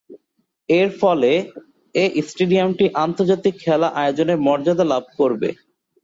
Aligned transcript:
এরফলে, 0.69 1.31
এ 1.95 2.05
স্টেডিয়ামটি 2.29 2.85
প্রথম 2.85 3.01
আন্তর্জাতিক 3.05 3.53
খেলা 3.63 3.87
আয়োজনের 4.01 4.37
মর্যাদা 4.47 4.85
লাভ 4.91 5.03
করবে। 5.19 5.49